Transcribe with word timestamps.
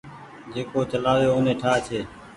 جيڪو 0.53 0.79
چلآوي 0.91 1.27
اوني 1.31 1.53
ٺآ 1.61 1.71
ڇي۔ 1.85 1.99